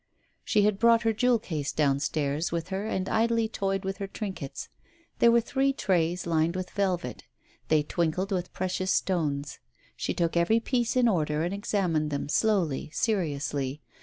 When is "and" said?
2.87-3.07, 11.43-11.53